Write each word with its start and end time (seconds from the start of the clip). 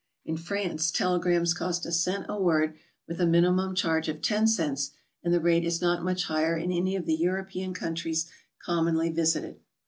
In 0.25 0.35
France 0.35 0.89
telegrams 0.89 1.53
cost 1.53 1.85
a 1.85 1.91
cent 1.91 2.25
a 2.27 2.35
word 2.41 2.73
with 3.07 3.21
a 3.21 3.27
minimum 3.27 3.75
charge 3.75 4.09
of 4.09 4.23
10 4.23 4.47
cents, 4.47 4.93
and 5.23 5.31
the 5.31 5.39
rate 5.39 5.63
is 5.63 5.79
not 5.79 6.03
much 6.03 6.23
higher 6.23 6.57
in 6.57 6.71
any 6.71 6.95
of 6.95 7.05
the 7.05 7.13
European 7.13 7.71
countries 7.75 8.25
commonly 8.57 9.11
visited. 9.11 9.59